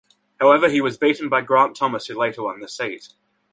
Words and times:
However 0.39 0.67
he 0.67 0.81
was 0.81 0.97
beaten 0.97 1.29
by 1.29 1.41
Grant 1.41 1.75
Thomas 1.75 2.07
who 2.07 2.15
later 2.19 2.41
won 2.41 2.59
the 2.59 2.67
seat. 2.67 3.09